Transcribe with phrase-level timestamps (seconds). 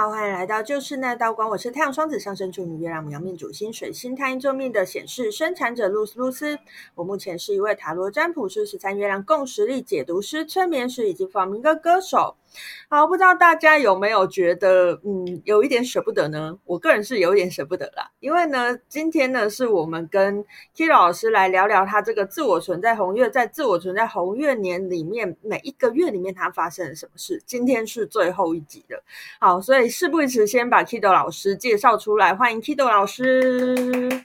[0.00, 1.48] 好，欢来到就是那道光。
[1.50, 6.58] 我是太阳双子上升处女月亮牡羊命主星水星太阴坐命的显示生产者露丝露丝。
[6.94, 12.36] 我目前是一位塔罗占卜师、十三月亮共识力解读师、催眠师以及访民歌歌手。
[12.88, 16.58] 好，不知道大家有没有觉得，嗯，有一点舍不得呢？
[16.64, 20.44] 我个人是有一点舍不得啦，因为呢，今天呢是我们跟
[20.76, 27.40] K 老师来聊聊他这个自我存在红月，在自我存在红月年里面每一个月里面他发生了什么事。
[27.46, 29.00] 今天是最后一集了，
[29.38, 34.22] 好，所以事不宜迟，先把 Kido 老师介绍出来，欢迎 Kido 老师。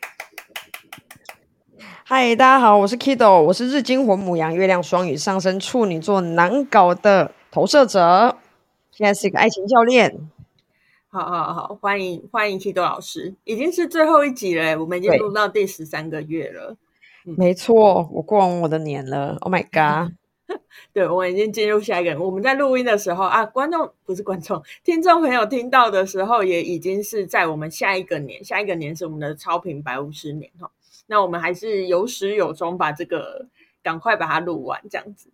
[2.04, 7.31] 嗨，大家好，我是 Kido，我是日金火母羊，月亮双鱼上升处女座，难搞的。
[7.52, 8.38] 投射者，
[8.91, 10.30] 现在是一个爱情教练。
[11.09, 16.76] 好好好，欢迎欢迎 Kido 老师，已经是最后一集了，我们已经录到第十三个月了。
[17.23, 19.38] 没错，我过完我的年了。
[19.40, 20.13] Oh my god！
[20.93, 22.20] 对，我们已经进入下一个人。
[22.20, 28.43] 我们在录音的时候啊，观众不是观众，听众朋友听到的时候，也已经是在我们下一个年。
[28.43, 30.71] 下一个年是我们的超频白五十年哈。
[31.07, 33.48] 那我们还是有始有终，把这个
[33.82, 35.29] 赶快把它录完，这样子。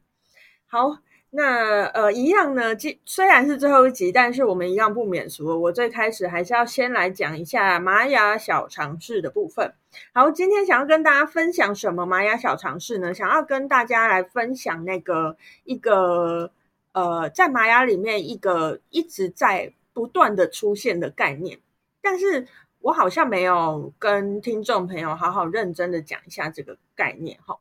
[0.68, 0.98] 好。
[1.34, 5.62] 那呃，一样呢，既虽然是最后一集，但是我们一样不免俗。
[5.62, 9.74] 我最开始还是要先来讲一下玛雅小常识的部分。
[10.14, 13.14] 好，今天想要跟大家分享什么玛雅小常识呢？
[13.14, 16.52] 想要跟大家来分享那个一个
[16.92, 21.60] 呃，在玛雅里面一个一直在不断的出现的概念，
[22.02, 22.46] 但是
[22.80, 27.58] 我好像没有跟听众朋友好好认真的讲一下这个概念哈。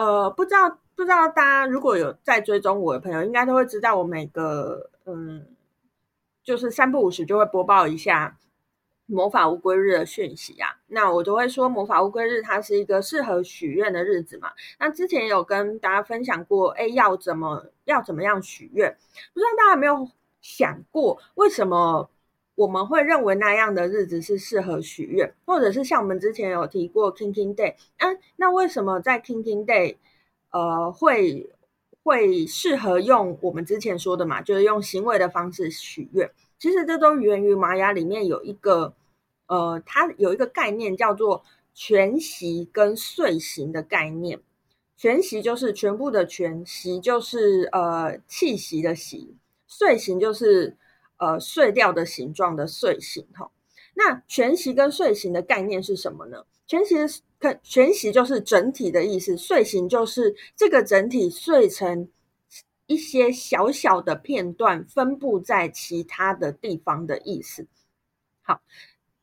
[0.00, 0.78] 呃，不知道。
[0.96, 5.46] 不知道大家如果有在追踪我的朋友，应该都会知道我每个嗯，
[6.44, 8.36] 就是三不五时就会播报一下
[9.06, 10.76] 魔法乌龟日的讯息啊。
[10.88, 14.52] 那我都会说魔法乌龟日它是一个适合许愿的日子嘛。
[14.78, 18.94] 那之前有跟大家分享过，哎，要怎么要怎么样许愿？
[19.32, 20.06] 不知道大家有没有
[20.42, 22.10] 想过，为什么
[22.60, 29.96] 我们会认为那样的日子是适合许愿，或者是像我们之前有提过 King King Day，嗯，那为什么在 King King Day？
[30.50, 31.50] 呃，会
[32.02, 36.30] 会适合用我们之前说的嘛，就是用行为的方式许愿。
[36.58, 38.92] 其实这都源于玛雅里面有一个
[39.46, 41.42] 呃，它有一个概念叫做
[41.72, 44.38] 全息跟睡行的概念。
[44.98, 49.34] 全息就是全部的全，息就是呃气息的息，
[49.66, 50.76] 睡行就是
[51.20, 53.24] 呃碎掉的形状的碎形。
[53.34, 53.52] 哈，
[53.94, 56.44] 那全息跟碎形的概念是什么呢？
[56.66, 56.96] 全息。
[57.62, 62.10] 全息就是整体的意思，碎形就是这个整体碎成
[62.84, 67.66] 一些小小的片段，分布在其他的地方的意思。
[68.42, 68.60] 好，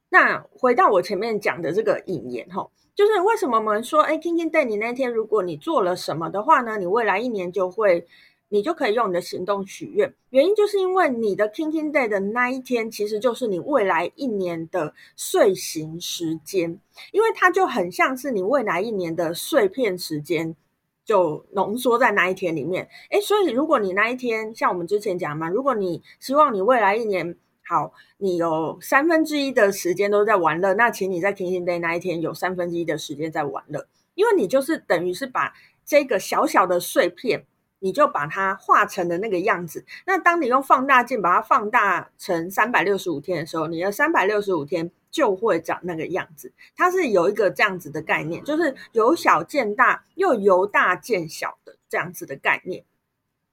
[0.10, 8.08] 那回到我前面讲的这个引言哈，就是为什么我们说，哎，King King Day 你那天如果你做了什么的话呢，你未来一年就会。
[8.50, 16.80] 你就可以用你的行动许愿，原因就是因为你的 King King Day 的那一天，其实就是你未来一年的睡醒时间，
[17.12, 20.56] 因为它就很像是你未来一年的碎片时间，
[21.04, 22.88] 就浓缩在那一天里面。
[23.10, 35.54] 诶，所以如果你那一天像我们之前讲嘛，如果你希望你未来一年好，你有三分之一的时间都在玩乐，那请你在 King King Day 那一天有三分之一的时间在玩乐，因为你就是等于是把
[35.86, 37.46] 这个小小的碎片。
[37.80, 39.86] 你就把它画成的那个样子。
[40.06, 46.52] 那当你用放大镜把它放大成三百六十五天的时候，你的三百六十五天就会长那个样子。
[46.76, 52.84] 它是有一个这样子的概念，就是由小见大，又由大见小的这样子的概念。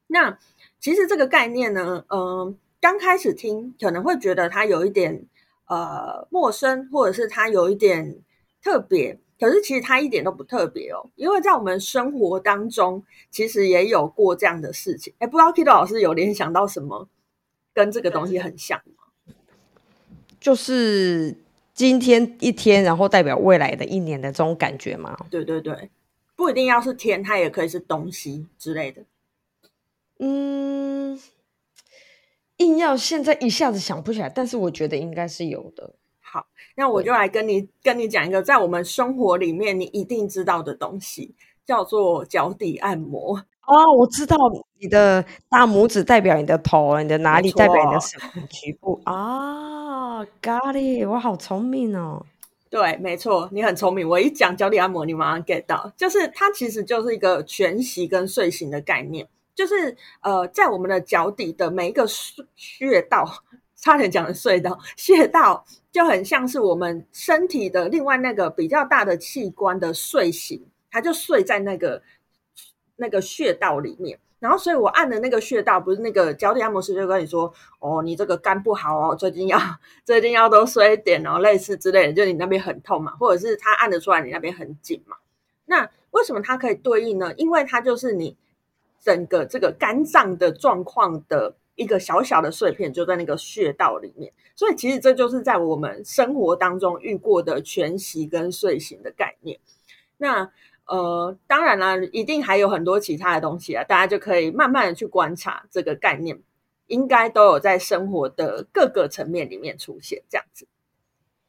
[0.07, 0.37] 那
[0.79, 5.25] 其实这个概念呢，嗯、刚开始听可能会觉得它有一点
[5.67, 8.19] 呃陌生，或者是它有一点
[8.63, 9.19] 特别。
[9.45, 15.13] 可是其实它一点都不特别哦，因为在我们生活当中，其实也有过这样的事情。
[15.19, 17.07] 哎，不知道 Kido 老师有联想到什么
[17.71, 19.33] 跟这个东西很像吗？
[20.39, 21.37] 就是
[21.75, 25.15] 今天一天，然后代表未来的一年的这种感觉吗？
[25.29, 25.91] 对对对，
[26.35, 29.03] 不一定要是天，它也可以是东西之类的。
[30.17, 31.21] 嗯，
[32.57, 35.93] 硬要现在一下子想不起来，但是我觉得应该是有的。
[36.35, 36.45] 好，
[36.75, 41.33] 那我就来跟你跟你讲一个在我们生活里面你一定知道的东西，
[41.65, 43.37] 叫做脚底按摩。
[43.65, 44.35] 哦，我知道，
[44.81, 52.25] 你的大拇指代表你的头，你的哪里代表你的什么局部啊？Got it，我好聪明哦。
[52.69, 54.05] 对，没错，你很聪明。
[54.05, 62.05] 我一讲脚底按摩，你马上 get 到，就是它其实就是一个全息跟睡形的概念，就是呃，在我们的脚底的每一个
[62.57, 63.25] 穴道。
[63.85, 72.01] 差点讲的隧道穴道就很像是我们身体的另外那个比较大的器官的睡醒，它就睡在那个
[72.95, 74.17] 那个穴道里面。
[74.39, 79.59] 然后所以我按的那个穴道，不是那个脚底按摩师就跟你说，哦，你这个肝不好哦，最近要
[80.03, 85.15] 最近要多睡一点哦，类似之类的，就你那边很痛嘛，或者是他按得出来你那边很紧嘛。
[85.65, 87.31] 那为什么它可以对应呢？
[87.37, 88.35] 因为它就是你
[88.99, 94.33] 整个这个肝脏的状况的一个小小的碎片，就在那个穴道里面。
[94.55, 99.59] 所以其实这就是在我们生活当中遇过的全息跟睡醒的概念。
[100.17, 100.51] 那
[100.85, 106.41] 呃，当然啦，一定还有很多其他的东西啊，大家就可以慢慢的去观察这个概念，
[106.87, 110.67] 应该都有在生活的各个层面里面出现这样子。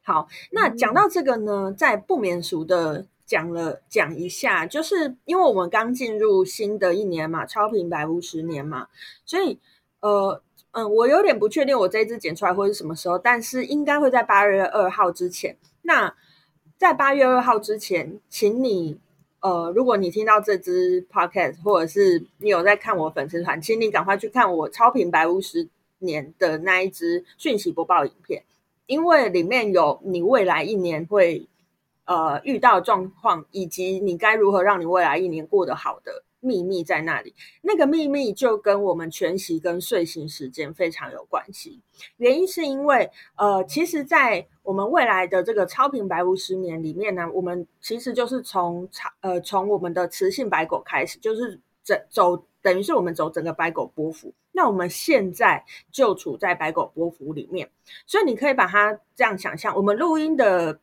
[0.03, 3.07] 好，那讲到这个呢，在不免俗的。
[3.27, 8.87] 讲了讲一下，就是因为我们刚进入新的一年嘛，超频百无十年嘛，
[9.25, 9.59] 所以
[10.01, 15.57] 呃嗯，我有点不确定我这一支剪出来会是什么时候，但是应该会在八月二号之前。
[15.83, 16.15] 那
[16.77, 18.99] 在八月二号之前，请你
[19.41, 25.69] 呃，如果你听到这支 podcast，或者是你有在看我粉丝团，请你赶快去看我超频百五十
[26.01, 28.45] 年的那一支讯息播报影片，
[28.87, 31.49] 因为里面有你未来一年会。
[32.09, 37.35] 呃，遇到状况以及你该如何让你未来一年过得好的秘密在那里。
[37.63, 41.81] 那个秘密就跟我们全息跟睡醒时间非常有关系。
[42.19, 48.89] 原因是因为，呃，其实，在我们未来的这个超频百五十年里面呢，我们其实就是从
[49.21, 54.33] 呃从我们的雌性白狗开始，就是整走等于是我们走整个白狗波幅。
[54.53, 57.69] 那我们现在就处在白狗波幅里面，
[58.07, 60.79] 所以你可以把它这样想象，我们录音的。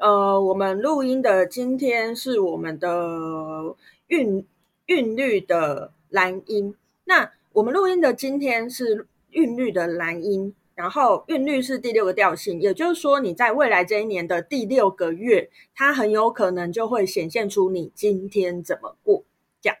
[0.00, 2.88] 呃，我们录音的今天是我们的
[4.08, 4.44] 运
[4.86, 6.74] 韵律的蓝音。
[7.04, 19.24] 那我们录音的今天是韵律的蓝音，然后韵律是第六个调性，也就是说，你在未来这一年的第六个月，它很有可能就会显现出你今天怎么过
[19.60, 19.76] 这样。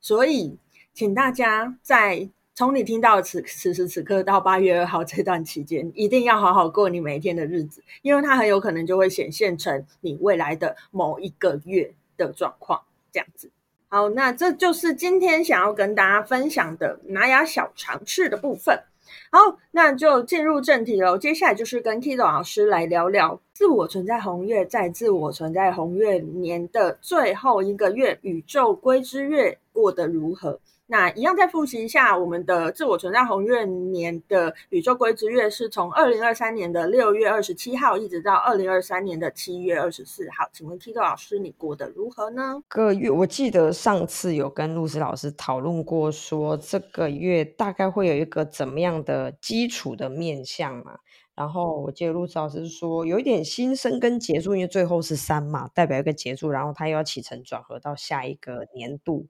[0.00, 0.58] 所以，
[0.92, 2.30] 请大家在。
[2.54, 13.50] 从你听到此此时此刻到八月二号这段期间，一定要好好过你每一天的日子，因为它很有可能就会显现成你未来的某一个月的状况，这样子。
[13.92, 18.84] 好，那这就是今天想要跟大家分享的拿雅小尝试的部分。
[19.30, 21.18] 好，那就进入正题喽。
[21.18, 30.58] 接下来就是跟 Kido 老师来聊聊自我存在红月，在自我存在红月年的最后一个月，宇宙归之月过得如何？
[30.92, 40.46] 那一样再复习一下，我们的自我存在红月年的宇宙归之月是从二零二三年的六月二十七号一直到二零二三年的七月二十四号。
[40.52, 42.62] 请问 Kido 老师，你过得如何呢？
[42.68, 50.98] 个月，我记得上次有跟露丝老师讨论过，说这个月大概会有一个怎么样的基础的面向嘛？
[51.34, 59.26] 然后我记得露丝老师说有一点新生跟结束，因为最后是三嘛，代表一个结束，然后他又要起承转合到下一个年度。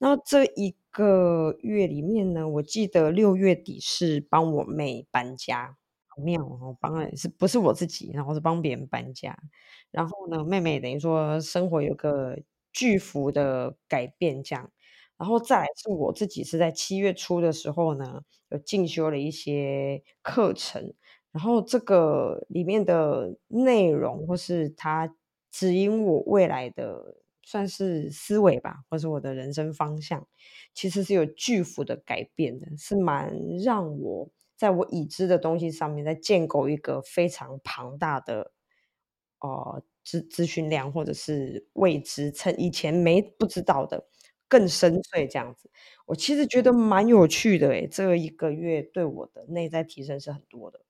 [0.00, 6.76] 那这一个月里面呢，我记得六月底是帮我妹搬家，好妙哦！
[6.80, 8.10] 帮了是不是我自己？
[8.14, 9.36] 然后是帮别人搬家。
[9.90, 12.38] 然后呢，妹妹等于说生活有个
[12.72, 14.70] 巨幅的改变，这样。
[15.16, 20.94] 然后再来是我自己是在七月初的时候呢，有进修了一些课程。
[21.32, 25.12] 然后这个里面的内容或是它
[25.50, 27.17] 指引我未来的。
[27.48, 30.26] 算是思维吧，或是我的人生方向，
[30.74, 38.52] 其实是有巨幅的改变的，是蛮让我在我已知的东西上面，在建构一个非常庞大的
[39.40, 44.06] 呃资资讯量，或者是未知，趁以前没不知道的
[44.48, 45.70] 更深邃这样子。
[46.06, 50.80] 我其实觉得蛮有趣的诶，这一个月对我的内在提升是很多的，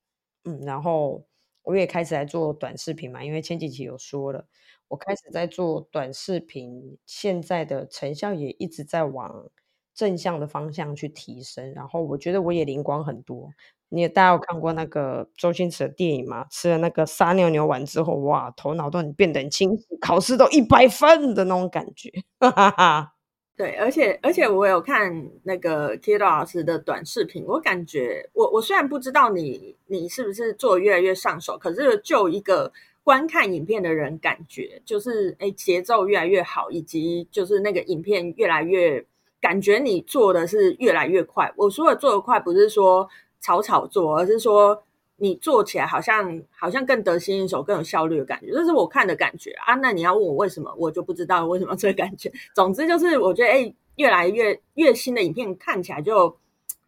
[0.44, 1.24] 嗯，然后
[1.68, 4.46] 我也开始来做短视频嘛，因为前几期有说了。
[4.88, 9.50] 我开始在做短视频，现在的成效也一直在往
[9.94, 11.75] 正向的方向去提升。
[11.75, 13.50] 然后我觉得我也灵光很多。
[13.90, 16.46] 你也大家有看过那个周星驰的电影嘛？
[16.50, 22.10] 吃了那个撒尿牛丸之后，哇，头脑都很变得很清晰，考试都一百分的那种感觉。
[22.40, 23.17] 哈哈哈。
[23.58, 32.72] 对，而且而且我有看那个 Kido 老师的短视频，我感觉我我虽然不知道你你是不是做越来越上手，可是就一个。
[33.04, 39.02] 观看影片的人感觉就是，哎，节奏越来越好，以及就是那个影片越来越
[39.40, 41.50] 感觉你做的是越来越快。
[41.56, 43.08] 我说的做得快，不是说
[43.40, 44.82] 草草做，而是说
[45.18, 48.50] 你做起来好像好像更得心应手，更有效率的感觉。
[48.50, 49.75] 这是我看的感觉啊。
[49.75, 52.32] 那你要问我为什么，我就不知道为什么这个感觉。
[52.54, 56.38] 总之就是我觉得，哎，越来越越新的影片看起来就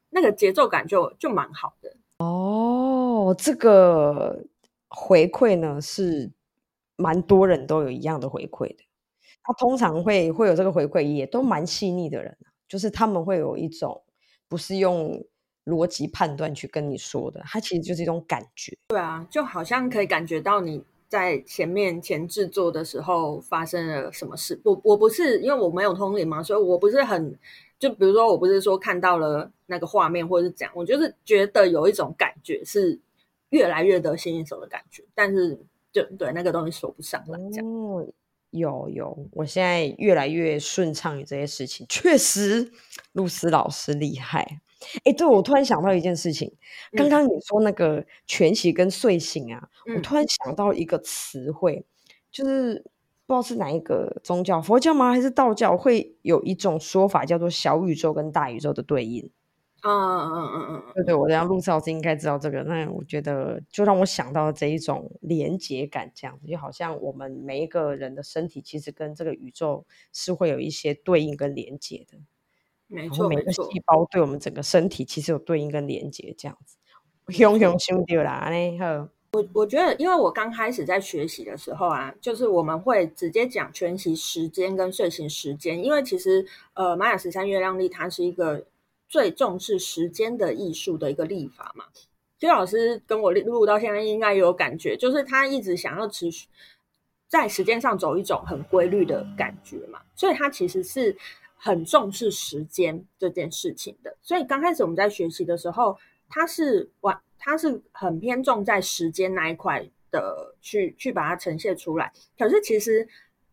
[0.08, 1.94] 那个节奏感就就蛮好的。
[2.18, 4.44] 哦，这个。
[4.92, 6.28] 回馈呢是
[6.96, 8.82] 蛮多人都有一样的回馈的，
[9.40, 14.02] 他通常会会有这个回馈，也都蛮细腻的人，就是他们会有一种
[14.48, 15.24] 不是用
[15.66, 18.76] 逻辑判断去跟你说的，它其实就是一种感觉。
[18.88, 24.60] 对啊，就好像可以感觉到你在前面前制作的时候发生了什么事。
[24.64, 27.38] 我我不是因为我没有通灵嘛，所以我不是很
[27.78, 32.98] 就比如说我不是说看到了那个画面或者是怎样，我就是觉得有一种感觉是
[33.50, 35.58] 越来越得心应手的感觉，但是
[35.92, 37.66] 就对那个东西说不上来这样。
[37.66, 38.06] 哦
[38.50, 42.72] 有有，我现在越来越顺畅于这些事情，确实，
[43.12, 44.60] 露丝老师厉害。
[45.04, 46.50] 哎，对，我突然想到一件事情，
[46.92, 51.84] 嗯、刚刚你说那个全息跟睡醒啊，嗯、我突然想到一个词汇，
[52.30, 52.82] 就是
[53.26, 55.12] 不知道是哪一个宗教，佛教吗？
[55.12, 55.76] 还是道教？
[55.76, 59.30] 会有一种说法叫做小宇宙跟大宇宙的对应。
[59.82, 62.62] 嗯嗯嗯嗯嗯，对对，我这样陆老师应该知道这个。
[62.64, 72.18] 那我觉得就让我想到了这一种连结感，这样子就好像我们每一个人的身体其实跟这个宇宙是会有一些对应跟连结的。
[72.90, 76.76] 没错，每个细胞对我们整个身体其实有对应跟连接，这样子。
[77.28, 86.44] 熊熊兄弟啦，呢我我觉得，因为我刚开始在学习的时候啊，就是我们会直接讲全息时间跟睡醒时间，因为其实
[86.74, 88.66] 呃，玛雅十三月亮历它是一个。
[89.12, 91.84] 最重视时间的艺术的一个历法嘛，
[92.38, 96.46] 其实老师跟我录到现在应该有感觉，就是他一直想要持续
[97.26, 101.16] 在时间上走一种很规律的感觉嘛，所以他其实是
[101.62, 104.16] 很重视时间这件事情的。
[104.22, 105.96] 所以刚开始我们在学习的时候，
[106.28, 112.10] 他是完，他是很偏重在时间那一块的去去把它呈现出来。
[112.38, 113.06] 可是其实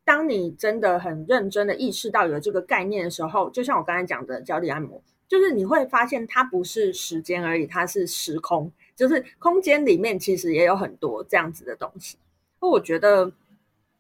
[0.06, 5.02] 当你真的很认真的意识到有这个概念的时候，就像我刚才讲的脚底按摩。
[5.28, 8.72] 就是你会发现，它不是时间而已，它是时空。
[8.96, 12.18] 就是空间里面其实也有很多这样子的东西。
[12.62, 13.30] 我觉得，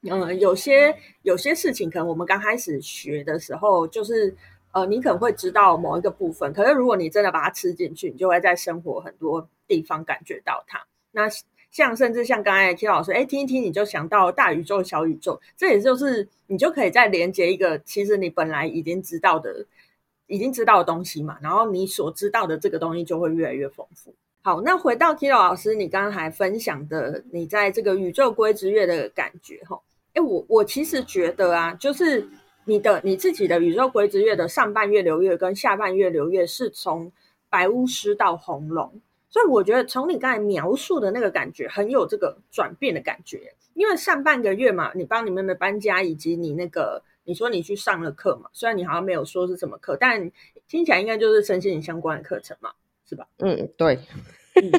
[0.03, 4.35] 嗯、有些有些事情，可能我们刚开始学的时候，就是
[4.71, 6.51] 呃，你可能会知道某一个部分。
[6.53, 10.85] 可是如果你真的把它吃进去，你就会在生活很多地方感觉到它。
[11.11, 11.27] 那
[11.71, 19.65] 像甚至像刚才 K 老师，哎，听一听你就想到大宇宙、小宇宙，这也就是你就可以再连接一个，其实你本来已经知道的。
[20.29, 24.13] 已经知道的东西嘛，然后你所知道的这个东西就会越来越丰富。
[24.41, 29.79] 好，那回到 KI 老师，你刚才分享的你在这个宇宙归之月的感觉，哈，
[30.17, 32.27] 哎，我我其实觉得啊，就是
[32.65, 37.11] 你的你自己的宇宙规之月的上半月流月跟下半月流月是从
[37.51, 47.03] 白巫师到红龙，所以我觉得从你刚才描述的那个感觉，很有这个转变的感觉，因为上半个月嘛，你帮你妹妹搬家，以及你那个。
[47.29, 48.49] 你说你去上了课嘛？
[48.53, 50.31] 虽然你好像没有说是什么课，但
[50.65, 52.71] 听起来应该就是身心灵相关的课程嘛，
[53.05, 53.27] 是吧？
[53.39, 53.99] 嗯，对，
[54.55, 54.71] 嗯，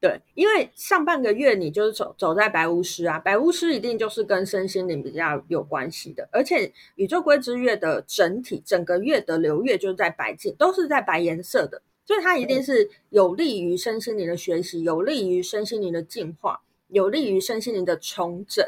[0.00, 18.64] 对，因为上半个月你就是走走在白巫师啊，白巫师一定就是跟身心灵比较有关系的，而且宇宙归之月的整体整个月的流月就是在白净，都是在白颜色的，所以它一定是有利于身心灵的学习，有利于身心灵的进化，有利于身心灵的重整。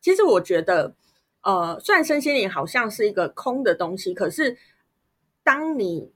[0.00, 0.94] 其实我觉得。
[1.46, 4.56] 呃，虽然身心灵好像是一个空的东西，可是
[5.42, 6.10] 当你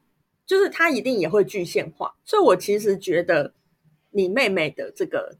[0.47, 3.53] 就是它一定也会具现化，所以我其实觉得
[4.19, 5.37] 你妹妹的这个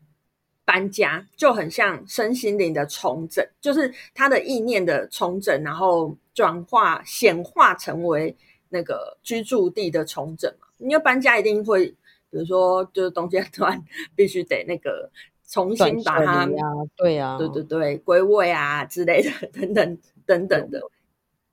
[0.65, 8.37] 搬家就很像身心灵的重整，就是她的意念的重整，然后转化显化成为
[8.69, 10.69] 那个居住地的重整嘛。
[10.79, 11.89] 因为搬家一定会，
[12.31, 13.83] 比如说就是东西突然
[14.15, 15.11] 必须得那个。
[15.51, 16.47] 重新把它，
[16.95, 20.79] 对啊，对对对，归位啊之类的，等等等等的，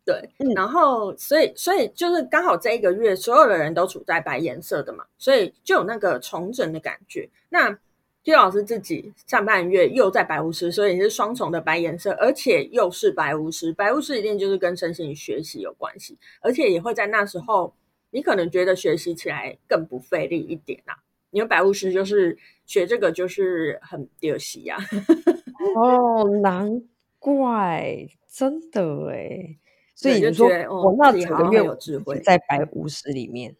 [0.06, 0.30] 对。
[0.38, 7.30] 嗯、然后，所以，所以就是刚好这一个月，所有的人都处在白颜色的嘛，所以就有那个重整的感觉。
[7.50, 7.78] 那
[8.24, 13.72] Q 老师自己上半月又在白巫师，所以你是双重的白颜色，而且又是白巫师。
[13.74, 17.74] 白巫师一定就是跟身心学习有关系，而且也会在那时候，
[18.10, 20.96] 你可能觉得学习起来更不费力一点啊。
[21.32, 24.78] 因为白巫师就是学这个就是很丢戏呀，
[25.76, 26.82] 哦，难
[27.20, 29.58] 怪，真的哎，
[29.96, 33.56] 所以你就说我那几个月有智慧在百五十里面，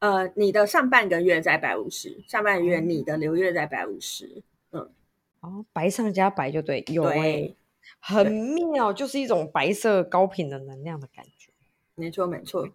[0.00, 4.90] 呃，你的上半个月在百五十，上半个月你的流月在百五十，嗯，
[5.40, 7.54] 哦，白上加白就对，有哎，
[8.00, 11.52] 很妙，就是一种白色高频的能量的感觉，
[11.94, 12.66] 没错没错。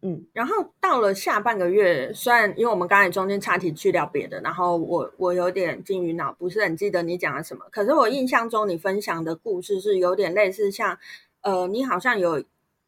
[0.00, 7.66] 嗯，然后到了下半个月，虽然因为我们刚才中间岔题去聊别的，然后我我有点金鱼脑，不是很记得你讲了什么。
[7.72, 10.96] 可是我印象中你分享的故事是有点类似像，
[11.48, 12.44] 呃，你好像有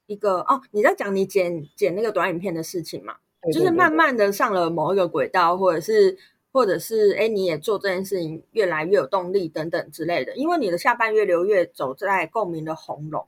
[0.06, 6.18] 一个哦，你在讲你剪剪那个短影片的事情嘛，对对对对，就是慢慢的上了某一个轨道，或者是
[6.52, 10.36] 或者是哎，你也做这件事情越来越有动力等等之类的。
[10.36, 13.26] 因为你的下半月流月走在共鸣的红龙，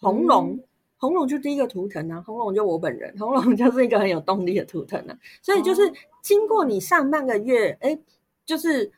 [0.00, 0.52] 红龙。
[0.52, 0.64] 嗯
[0.98, 5.18] 红龙就第一个图腾啊，红龙就我本人，红龙就是一个很有动力的图腾啊。
[5.42, 5.92] 所以就是
[6.22, 7.98] 经过你上半个月，哎，
[8.46, 8.90] 就是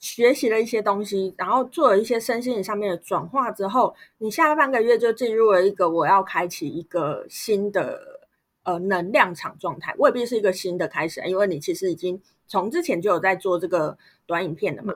[0.00, 8.20] 学习了一些东西，然后做了一些身心灵上面的转化之后，你下半个月就进入了一个我要开启一个新的
[8.62, 14.94] 呃能量场状态，未必是一个新的开始，因为你其实已经从之前就有在做这个短影片的嘛。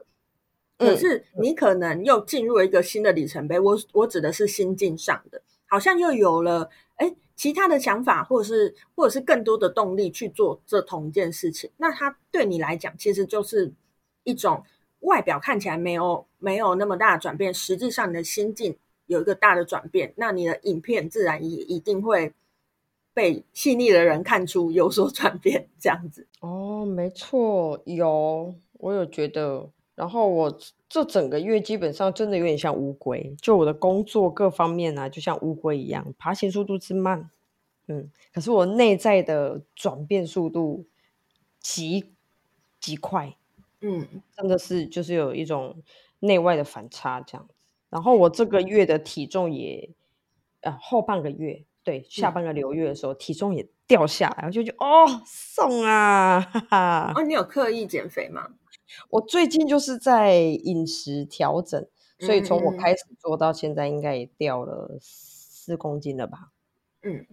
[0.79, 5.41] 可是你可能又进入了一个新的里程碑，我我指的是心境上的。
[5.67, 11.71] 好像又有了哎其他的想法，或者是或者是更多的动力去做这同一件事情。
[11.77, 13.73] 那它对你来讲，其实就是
[14.25, 14.65] 一种
[15.03, 20.13] 外表看起来没有没有那么大的转变，实际上你的心境有一个大的转变。
[20.17, 22.33] 那你的影片自然也一定会
[23.15, 26.27] 被细腻的人看出有所转变，这样子。
[26.41, 29.71] 哦，没错，有，我有觉得。
[29.95, 37.29] 然后我这整个月基本上真的有点像乌龟，就我的工作各方面啊，就像乌龟一样，爬行速度之慢，
[37.89, 40.87] 嗯，可是我内在的转变速度
[41.61, 42.07] 极
[42.81, 43.37] 极快，
[43.83, 45.83] 嗯，真的是就是有一种
[46.21, 47.55] 内外的反差这样子。
[47.91, 49.91] 然后我这个月的体重也，
[50.61, 57.12] 呃，后半个月对下半个流月的时候，嗯，体重也掉下来，我就觉得哦，送啊，哈哈。
[57.15, 58.49] 哦，你有刻意减肥吗？
[59.11, 61.87] 我最近就是在饮食调整，
[62.19, 66.51] 所以从我开始做到现在，应该也掉了四公斤了吧？
[67.03, 67.27] 嗯，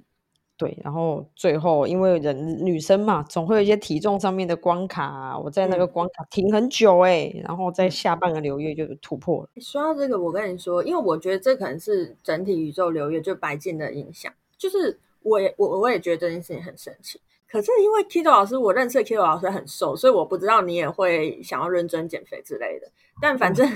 [0.60, 0.78] 对。
[0.84, 5.40] 然后最后，因为人女生嘛，总会有一些体重上面的关卡啊。
[5.40, 9.50] 我在那个关卡停很久哎、欸，然后在下半个流月就突破了。
[9.62, 17.20] 说到这个，我跟你说，因为我觉得这可能是整体宇宙流月就白净的影响，就是我也我我也觉得这件事情很神奇。
[17.52, 22.88] 可是因为 Kido 老师，我认识 Kido 老师很瘦，所以我不知道你也会想要认真减肥之类的。
[23.20, 23.68] 但反正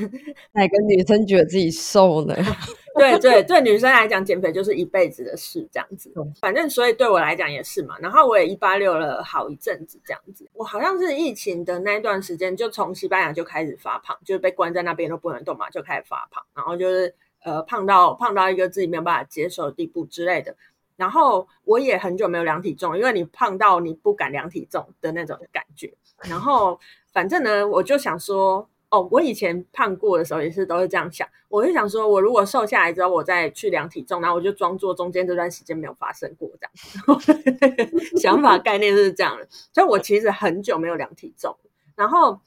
[0.51, 2.35] 哪个女生觉得自己瘦呢？
[2.95, 6.13] 对 对对，女生来讲减肥就是一辈子的事，这样子。
[6.39, 7.97] 反正所以对我来讲也是嘛。
[7.99, 10.47] 然后我也一八六了好一阵子，这样子。
[10.53, 20.55] 我好像是疫情的那一段时间，就从西班牙就开始发胖，就是被关在那边都不能动嘛，就开始发胖，然后就是呃胖到胖到一个自己没有办法接受的地步之类的。
[20.95, 25.91] 然后我也很久没有量体重，因为你胖到你不敢量体重的那种感觉。
[26.29, 26.79] 然后
[27.11, 31.27] 反正呢，我就想说，哦，我以前胖过的时候也是都是这样想。
[31.49, 37.89] 我就想说，我如果瘦下来之后，我再去量体重，然后我就装作中间这段时间没有发生过这样。
[38.21, 41.55] 想法概念是这样的，所以我其实很久没有量体重。
[41.95, 42.39] 然后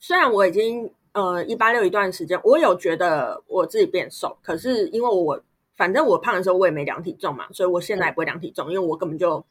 [0.00, 5.40] 虽然我已经呃一八六一段时间，我有觉得我自己变瘦，可是因为我。
[5.78, 9.46] 反正我胖的时候我也没量体重嘛，所以我现在也不会量体重，因为我根本就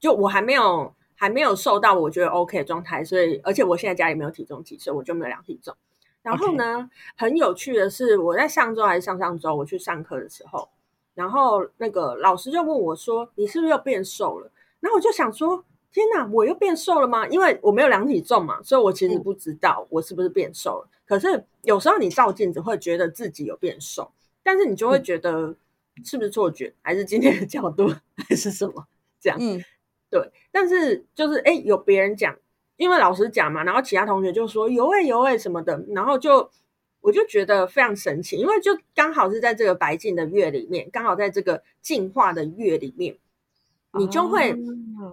[0.00, 5.74] 就我还没有还没有瘦到我觉得 OK 的状态，所以而且我现在家里没有体重计，所以我就没有量体重。
[6.22, 10.68] 然后呢.很有趣的是，我在上周还是上上周我去上课的时候，
[11.14, 20.88] 然后那个老师就问我说：“你是不是又变瘦了？”然后我就想说：“天哪，我又变瘦了吗？”因为我没有量体重嘛，所以我其实不知道我是不是变瘦了。
[20.92, 25.48] 嗯、可是有时候你照镜子会觉得自己有变瘦，但是你就会觉得。
[25.48, 25.56] 嗯
[26.04, 27.88] 是不是错觉，还是今天的角度，
[28.28, 28.86] 还是什么？
[29.20, 29.60] 这样，嗯，
[30.10, 30.30] 对。
[30.50, 32.36] 但是就是，哎，有别人讲，
[32.76, 36.50] 因为老师讲嘛，然后其他同学就说有哎有哎什么的，然后就
[37.00, 43.16] 我就觉得非常神奇，因为就刚好是在这个白净的月里面，刚好在这个进化的月里面。
[43.98, 44.54] 你就会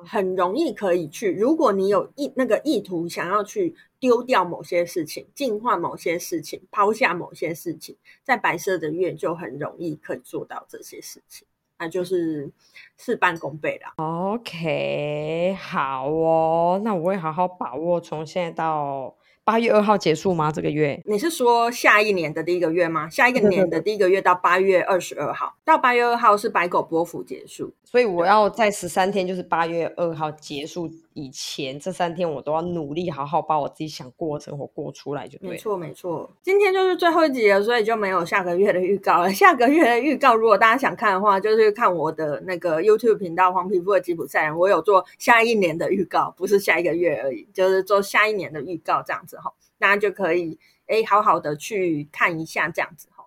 [0.06, 11.48] 很容易可以去，如果你有意那个意图，想要去丢掉某些事情，净化某些事情，抛下某些事情，在白色的月就很容易可以做到这些事情，
[11.80, 12.52] 那就是
[12.98, 13.94] 事半功倍了。
[13.98, 19.16] OK，好哦，那我会好好把握，从现在到。
[19.48, 20.52] 八月二号结束吗？
[20.52, 21.00] 这个月？
[21.06, 23.08] 你是说下一年的第一个月吗？
[23.08, 35.52] 下一个年的第一个月到八月二十二号，到八月二号是白狗波幅结束，所以我要在十三天，就是八月二号结束以前，这三天我都要努力好好把我自己想过的生活过出来就对。
[35.52, 39.32] 没错没错，今天就是最后一集了，所以就没有下个月的预告了。
[39.32, 49.54] 下个月的预告，如果大家想看的话，就是看我的那个 YouTube 频道“黄皮肤的吉普赛人”，我有做下一年的预告，不是下一个月而已，就是做下一年的预告这样子哈。
[49.80, 53.26] 大家就可以哎，好好的去看一下这样子哈。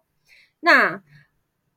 [0.61, 1.03] 那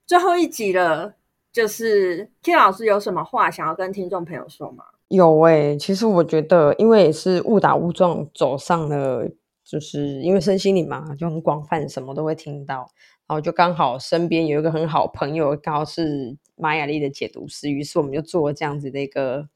[0.06, 1.15] 最后一集了，
[1.54, 4.84] 就是 K 老师有什么话想要跟听众朋友说吗？
[5.12, 9.30] 有哎、欸，其实我觉得，因为也是误打误撞走上了，
[9.62, 12.88] 就是因为身心灵嘛，就很广泛，什么都会听到。
[13.28, 19.50] 然后就刚好身边有一个很好朋友，刚好是玛雅历的解读师，于是我们就做了这样子的一个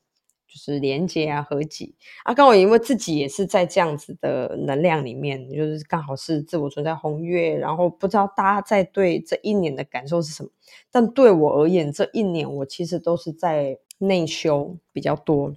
[0.45, 2.33] 就是连接啊、合集啊。
[2.33, 10.49] 刚好因为自己也是在这样子的能量里面，就是刚好是自我存在红月，然后不知道大家在对这一年的感受是什么，
[10.91, 15.53] 但对我而言，这一年我其实都是在内修比较多。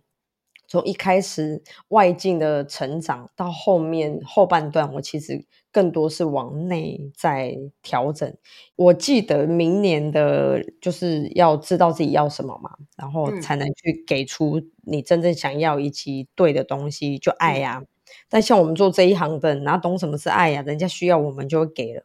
[0.71, 8.31] 从一开始外境的成长到后面后半段，我其实更多是往内在调整。
[8.77, 17.85] 我记得明年的就是要知道自己要什么嘛，然后才能去给出你真正想要以及对的东西，就爱呀、啊。
[18.29, 20.65] 但像我们做这一行的，哪懂什么是爱呀、啊？
[20.65, 22.03] 人家需要我们就会给了。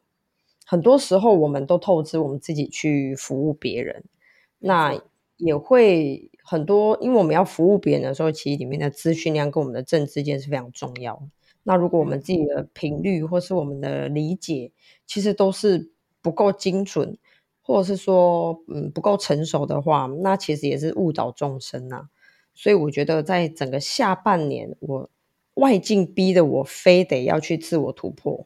[0.65, 4.05] 很多时候我们都透支我们自己去服务别人，
[4.59, 5.01] 那
[5.45, 6.29] 也会。
[6.45, 11.17] 很多，因为我们要服务别人的时候，其实里面的资讯量跟我们的正知见是非常重要。
[11.63, 14.73] 那如果我们自己的频率或是我们的理解，
[15.07, 17.17] 其实都是不够精准，
[17.61, 22.09] 或者是说嗯不够成熟的话，那其实也是误导众生呐、啊。
[22.53, 25.09] 所以我觉得，在整个下半年，我
[25.53, 28.45] 外境逼得我非得要去自我突破。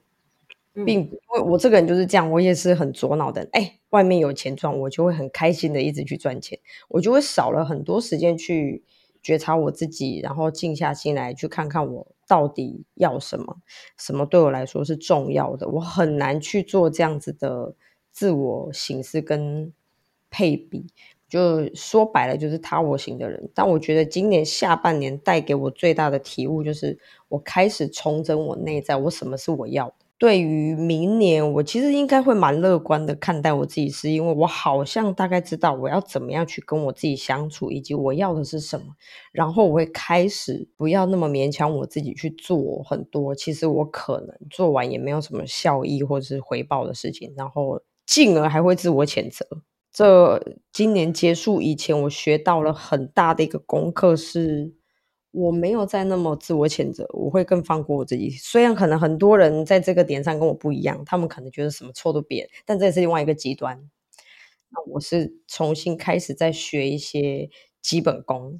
[0.85, 3.49] 并因为我这个人就是这样，我也是很左脑的人。
[3.53, 6.59] 哎，外面有钱赚，我就会很开心的一直去赚钱，
[6.89, 8.83] 我就会少了很多时间去
[9.21, 13.57] 觉察我自己，然后静下心来去看看我到底要什么，
[13.97, 15.67] 什么对我来说是重要的。
[15.67, 17.73] 我很难去做这样子的
[18.11, 19.71] 自我形式跟
[20.29, 20.85] 配比，
[21.27, 23.49] 就说白了就是他我型的人。
[23.53, 30.06] 但我觉得今年下半年带给我最大的体悟，就是我开始重整我内在，我什么是我要的。
[30.19, 38.87] 对于明年，我其实应该会蛮乐观的看待我自己，是因为我好像大概知道我要怎么样去跟我自己相处，以及我要的是什么，
[39.31, 49.45] 然后我会开始不要那么勉强我自己去做很多，其实我可能做完也没有什么效益或者是回报的事情，然后进而还会自我谴责。
[49.93, 50.41] 这
[50.73, 54.76] 今年结束以前，我学到了很大的一个功课是。
[55.37, 58.29] 我没有再那么自我谴责，我会更放过我自己。
[58.31, 63.79] 虽然可能很多人在这个点上跟我不一样，他们可能觉得什么错都别，但这也是另外一个极端。
[64.69, 67.49] 那我是重新开始在学一些
[67.81, 68.59] 基本功，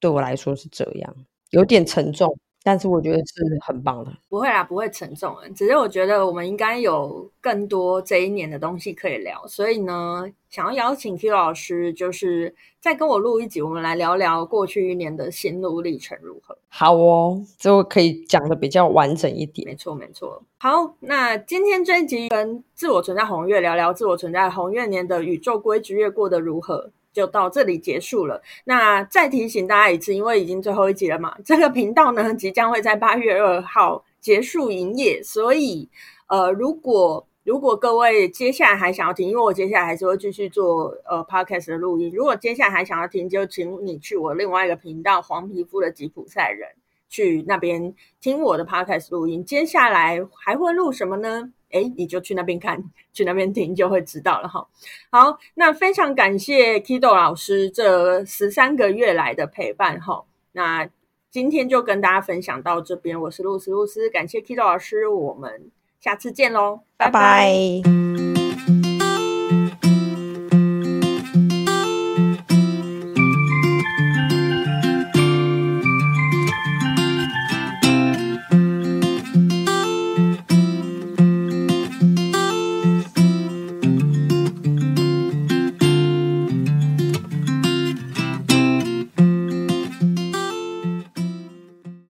[0.00, 1.16] 对我来说是这样，
[1.50, 2.38] 有点沉重。
[2.66, 5.36] 但是我觉得是很棒的，不会啦，不会沉重。
[5.54, 16.56] 只是我觉得我们应该有更多这一年的东西可以聊，所以呢，想要邀请 Kido 老师，就是再跟我录一集，我们来聊聊过去一年的心路历程如何。
[16.70, 19.68] 好哦，就可以讲的比较完整一点。
[19.68, 20.42] 没错，没错。
[20.56, 26.90] 好，那今天这一集跟自我存在红月聊聊自我存在红月年的宇宙规矩月过得如何。
[27.14, 28.42] 就到这里结束了。
[28.64, 35.88] 那再提醒大家一次，因为已经最后一集了嘛，这个频道呢即将会在八月二号结束营业，所以
[36.26, 46.68] 呃，如果如果各位接下来还想要听，因为我接下来还是会继续做呃 podcast 的录音，如果接下来还想要听，就请你去我另外一个频道黄皮肤的吉普赛人
[47.08, 49.44] 去那边听我的 podcast 录音。
[49.44, 51.52] 接下来还会录什么呢？
[51.74, 52.82] 哎，你就去那边看，
[53.12, 54.66] 去那边听，就会知道了哈。
[55.10, 60.24] 好，那非常感谢 Kido 老师这十三个月来的陪伴哈。
[60.52, 60.88] 那
[61.30, 67.10] 今天就跟大家分享到这边，我是露丝露丝，感谢 Kido 老师，我们下次见喽，拜拜。
[67.10, 68.33] 拜拜。